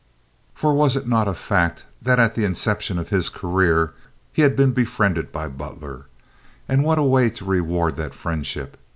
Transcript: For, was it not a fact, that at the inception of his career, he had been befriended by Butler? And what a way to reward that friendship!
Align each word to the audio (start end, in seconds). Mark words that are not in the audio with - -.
For, 0.55 0.73
was 0.73 0.95
it 0.95 1.07
not 1.07 1.27
a 1.27 1.33
fact, 1.35 1.85
that 2.01 2.17
at 2.17 2.33
the 2.33 2.43
inception 2.43 2.97
of 2.97 3.09
his 3.09 3.29
career, 3.29 3.93
he 4.33 4.41
had 4.41 4.55
been 4.55 4.71
befriended 4.71 5.31
by 5.31 5.47
Butler? 5.47 6.07
And 6.67 6.83
what 6.83 6.97
a 6.97 7.03
way 7.03 7.29
to 7.29 7.45
reward 7.45 7.97
that 7.97 8.15
friendship! 8.15 8.77